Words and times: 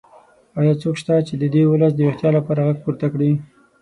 ایا 0.59 0.73
څوک 0.81 0.95
شته 1.01 1.13
چې 1.27 1.33
د 1.37 1.43
دې 1.53 1.63
ولس 1.67 1.91
د 1.95 1.99
ویښتیا 2.05 2.29
لپاره 2.37 2.65
غږ 2.67 2.77
پورته 2.85 3.07
کړي؟ 3.13 3.31